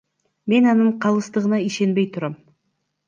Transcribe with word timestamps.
Мен 0.49 0.63
анын 0.71 0.89
калыстыгына 1.03 1.57
ишенбей 1.67 2.07
турам. 2.13 2.35